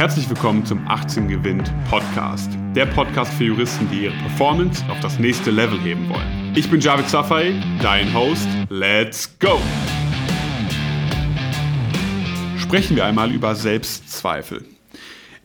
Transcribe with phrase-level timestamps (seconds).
[0.00, 2.50] Herzlich willkommen zum 18 Gewinnt Podcast.
[2.74, 6.54] Der Podcast für Juristen, die ihre Performance auf das nächste Level heben wollen.
[6.56, 8.48] Ich bin Javid Safai, dein Host.
[8.70, 9.60] Let's go!
[12.56, 14.64] Sprechen wir einmal über Selbstzweifel.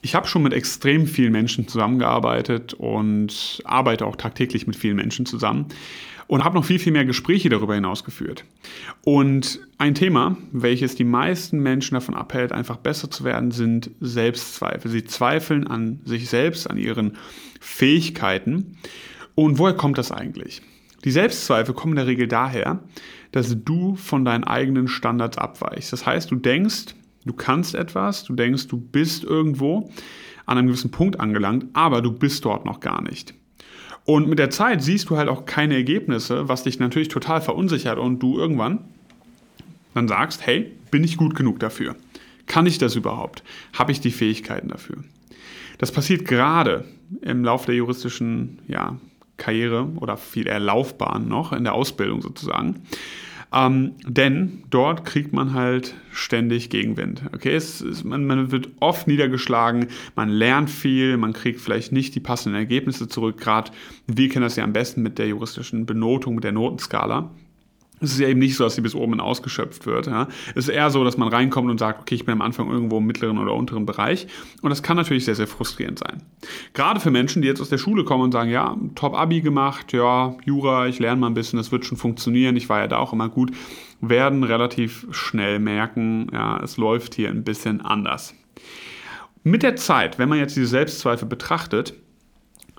[0.02, 5.26] Ich habe schon mit extrem vielen Menschen zusammengearbeitet und arbeite auch tagtäglich mit vielen Menschen
[5.26, 5.66] zusammen
[6.28, 8.46] und habe noch viel, viel mehr Gespräche darüber hinaus geführt.
[9.04, 14.90] Und ein Thema, welches die meisten Menschen davon abhält, einfach besser zu werden, sind Selbstzweifel.
[14.90, 17.18] Sie zweifeln an sich selbst, an ihren
[17.60, 18.78] Fähigkeiten.
[19.36, 20.62] Und woher kommt das eigentlich?
[21.04, 22.80] Die Selbstzweifel kommen in der Regel daher,
[23.32, 25.94] dass du von deinen eigenen Standards abweichst.
[25.94, 26.96] Das heißt, du denkst,
[27.26, 29.92] du kannst etwas, du denkst, du bist irgendwo
[30.48, 33.36] an einem gewissen Punkt angelangt, aber du bist dort noch gar nicht.
[34.06, 37.98] Und mit der Zeit siehst du halt auch keine Ergebnisse, was dich natürlich total verunsichert
[37.98, 38.80] und du irgendwann
[39.96, 41.96] dann sagst, hey, bin ich gut genug dafür?
[42.48, 43.44] Kann ich das überhaupt?
[43.74, 44.98] Habe ich die Fähigkeiten dafür?
[45.78, 46.86] Das passiert gerade
[47.22, 48.98] im Laufe der juristischen ja,
[49.38, 52.82] Karriere oder viel eher Laufbahn noch, in der Ausbildung sozusagen.
[53.54, 57.22] Ähm, denn dort kriegt man halt ständig Gegenwind.
[57.34, 62.16] Okay, es, es, man, man, wird oft niedergeschlagen, man lernt viel, man kriegt vielleicht nicht
[62.16, 63.38] die passenden Ergebnisse zurück.
[63.38, 63.72] Gerade
[64.08, 67.32] wir kennen das ja am besten mit der juristischen Benotung, mit der Notenskala.
[68.02, 70.08] Es ist ja eben nicht so, dass sie bis oben ausgeschöpft wird.
[70.08, 70.28] Ja.
[70.50, 72.98] Es ist eher so, dass man reinkommt und sagt, okay, ich bin am Anfang irgendwo
[72.98, 74.28] im mittleren oder unteren Bereich.
[74.62, 76.22] Und das kann natürlich sehr, sehr frustrierend sein.
[76.74, 80.36] Gerade für Menschen, die jetzt aus der Schule kommen und sagen, ja, Top-Abi gemacht, ja,
[80.46, 83.14] Jura, ich lerne mal ein bisschen, das wird schon funktionieren, ich war ja da auch
[83.14, 83.52] immer gut,
[84.02, 88.36] werden relativ schnell merken, ja, es läuft hier ein bisschen anders.
[89.44, 91.94] Mit der Zeit, wenn man jetzt diese Selbstzweifel betrachtet,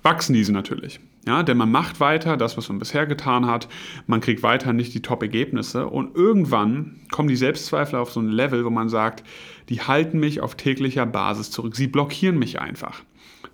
[0.02, 1.00] wachsen diese natürlich.
[1.26, 3.68] Ja, denn man macht weiter das, was man bisher getan hat.
[4.06, 5.88] Man kriegt weiter nicht die Top-Ergebnisse.
[5.88, 9.24] Und irgendwann kommen die Selbstzweifel auf so ein Level, wo man sagt,
[9.68, 11.74] die halten mich auf täglicher Basis zurück.
[11.74, 13.02] Sie blockieren mich einfach.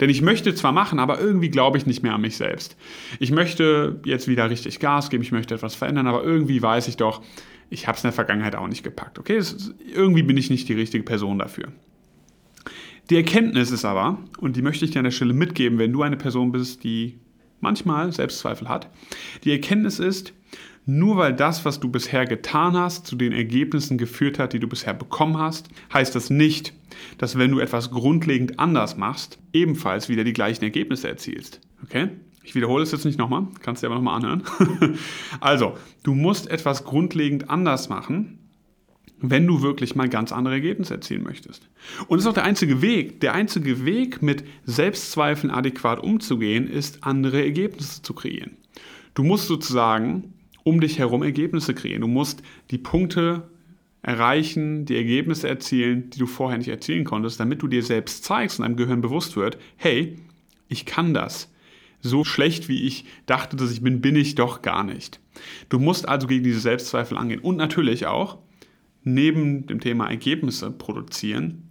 [0.01, 2.77] Denn ich möchte zwar machen, aber irgendwie glaube ich nicht mehr an mich selbst.
[3.21, 6.97] Ich möchte jetzt wieder richtig Gas geben, ich möchte etwas verändern, aber irgendwie weiß ich
[6.97, 7.23] doch,
[7.71, 9.19] ich habe es in der Vergangenheit auch nicht gepackt.
[9.19, 11.69] Okay, ist, irgendwie bin ich nicht die richtige Person dafür.
[13.11, 16.03] Die Erkenntnis ist aber, und die möchte ich dir an der Stelle mitgeben, wenn du
[16.03, 17.19] eine Person bist, die
[17.63, 18.89] manchmal Selbstzweifel hat.
[19.45, 20.35] Die Erkenntnis ist,
[20.85, 24.67] nur weil das, was du bisher getan hast, zu den Ergebnissen geführt hat, die du
[24.67, 26.75] bisher bekommen hast, heißt das nicht,
[27.19, 31.61] dass wenn du etwas grundlegend anders machst, ebenfalls wieder die gleichen Ergebnisse erzielst.
[31.85, 32.09] Okay?
[32.43, 34.43] Ich wiederhole es jetzt nicht nochmal, kannst du dir aber nochmal anhören.
[35.41, 38.39] also, du musst etwas grundlegend anders machen,
[39.23, 41.69] wenn du wirklich mal ganz andere Ergebnisse erzielen möchtest.
[42.09, 43.21] Und das ist auch der einzige Weg.
[43.21, 48.57] Der einzige Weg, mit Selbstzweifeln adäquat umzugehen, ist, andere Ergebnisse zu kreieren.
[49.15, 50.35] Du musst sozusagen
[50.65, 52.03] um dich herum Ergebnisse kreieren.
[52.03, 53.49] Du musst die Punkte
[54.03, 58.59] erreichen, die Ergebnisse erzielen, die du vorher nicht erzielen konntest, damit du dir selbst zeigst
[58.59, 60.19] und deinem Gehirn bewusst wird, hey,
[60.69, 61.49] ich kann das.
[62.01, 65.21] So schlecht wie ich dachte, dass ich bin, bin ich doch gar nicht.
[65.69, 67.41] Du musst also gegen diese Selbstzweifel angehen.
[67.41, 68.39] Und natürlich auch,
[69.05, 71.69] neben dem Thema Ergebnisse produzieren,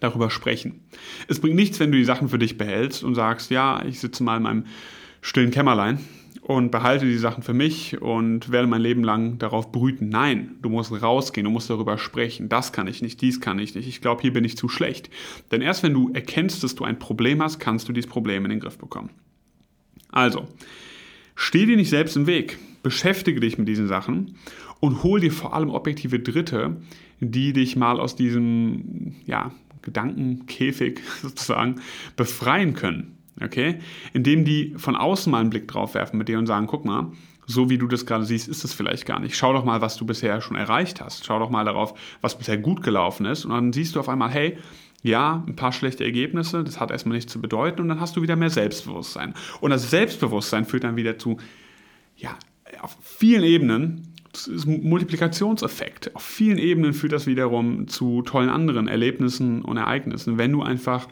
[0.00, 0.80] darüber sprechen.
[1.28, 4.22] Es bringt nichts, wenn du die Sachen für dich behältst und sagst, ja, ich sitze
[4.22, 4.64] mal in meinem
[5.20, 5.98] stillen Kämmerlein
[6.42, 10.10] und behalte die Sachen für mich und werde mein Leben lang darauf brüten.
[10.10, 12.50] Nein, du musst rausgehen, du musst darüber sprechen.
[12.50, 13.88] Das kann ich nicht, dies kann ich nicht.
[13.88, 15.08] Ich glaube, hier bin ich zu schlecht.
[15.50, 18.50] Denn erst wenn du erkennst, dass du ein Problem hast, kannst du dieses Problem in
[18.50, 19.10] den Griff bekommen.
[20.10, 20.46] Also,
[21.34, 22.58] steh dir nicht selbst im Weg.
[22.84, 24.36] Beschäftige dich mit diesen Sachen
[24.78, 26.76] und hol dir vor allem objektive Dritte,
[27.18, 29.50] die dich mal aus diesem ja,
[29.82, 31.80] Gedankenkäfig sozusagen
[32.16, 33.18] befreien können.
[33.42, 33.80] Okay?
[34.12, 37.10] Indem die von außen mal einen Blick drauf werfen mit dir und sagen, guck mal,
[37.46, 39.36] so wie du das gerade siehst, ist es vielleicht gar nicht.
[39.36, 41.24] Schau doch mal, was du bisher schon erreicht hast.
[41.24, 43.44] Schau doch mal darauf, was bisher gut gelaufen ist.
[43.44, 44.58] Und dann siehst du auf einmal, hey,
[45.02, 48.22] ja, ein paar schlechte Ergebnisse, das hat erstmal nichts zu bedeuten und dann hast du
[48.22, 49.34] wieder mehr Selbstbewusstsein.
[49.60, 51.36] Und das Selbstbewusstsein führt dann wieder zu,
[52.16, 52.38] ja,
[52.80, 56.14] auf vielen Ebenen das ist ein Multiplikationseffekt.
[56.16, 61.06] Auf vielen Ebenen führt das wiederum zu tollen anderen Erlebnissen und Ereignissen, wenn du einfach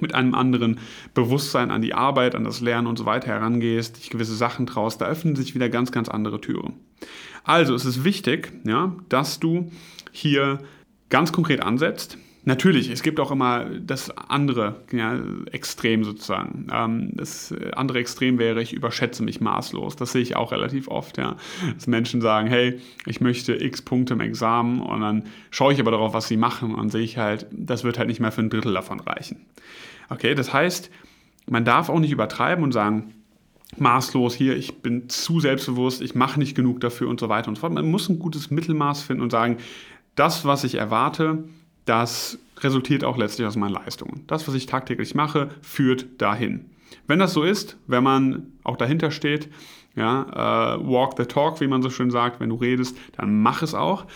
[0.00, 0.78] mit einem anderen
[1.14, 5.00] Bewusstsein an die Arbeit, an das Lernen und so weiter herangehst, dich gewisse Sachen traust,
[5.00, 6.74] da öffnen sich wieder ganz, ganz andere Türen.
[7.44, 9.70] Also es ist wichtig, ja, dass du
[10.10, 10.58] hier
[11.08, 15.18] ganz konkret ansetzt, Natürlich, es gibt auch immer das andere ja,
[15.50, 16.68] Extrem sozusagen.
[16.72, 19.96] Ähm, das andere Extrem wäre, ich überschätze mich maßlos.
[19.96, 21.36] Das sehe ich auch relativ oft, ja.
[21.74, 25.90] Dass Menschen sagen, hey, ich möchte x Punkte im Examen und dann schaue ich aber
[25.90, 28.50] darauf, was sie machen und sehe ich halt, das wird halt nicht mehr für ein
[28.50, 29.44] Drittel davon reichen.
[30.08, 30.88] Okay, das heißt,
[31.50, 33.12] man darf auch nicht übertreiben und sagen,
[33.76, 37.56] maßlos hier, ich bin zu selbstbewusst, ich mache nicht genug dafür und so weiter und
[37.56, 37.72] so fort.
[37.72, 39.56] Man muss ein gutes Mittelmaß finden und sagen,
[40.14, 41.42] das, was ich erwarte,
[41.86, 44.24] das resultiert auch letztlich aus meinen Leistungen.
[44.26, 46.66] Das, was ich tagtäglich mache, führt dahin.
[47.06, 49.48] Wenn das so ist, wenn man auch dahinter steht,
[49.94, 53.62] ja, äh, walk the talk, wie man so schön sagt, wenn du redest, dann mach
[53.62, 54.06] es auch,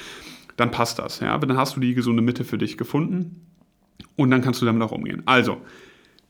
[0.57, 1.21] dann passt das.
[1.21, 3.47] Ja, dann hast du die gesunde Mitte für dich gefunden
[4.17, 5.23] und dann kannst du damit auch umgehen.
[5.25, 5.59] Also,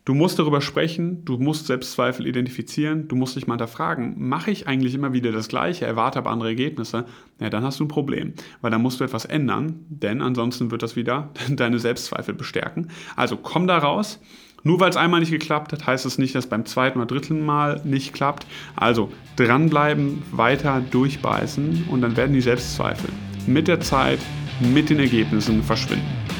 [0.07, 4.67] Du musst darüber sprechen, du musst Selbstzweifel identifizieren, du musst dich mal hinterfragen, mache ich
[4.67, 7.05] eigentlich immer wieder das Gleiche, erwarte aber andere Ergebnisse?
[7.39, 8.33] Ja, dann hast du ein Problem,
[8.63, 12.89] weil dann musst du etwas ändern, denn ansonsten wird das wieder deine Selbstzweifel bestärken.
[13.15, 14.21] Also komm da raus.
[14.63, 17.45] Nur weil es einmal nicht geklappt hat, heißt es nicht, dass beim zweiten oder dritten
[17.45, 18.47] Mal nicht klappt.
[18.77, 23.09] Also dranbleiben, weiter durchbeißen und dann werden die Selbstzweifel
[23.47, 24.19] mit der Zeit,
[24.61, 26.40] mit den Ergebnissen verschwinden.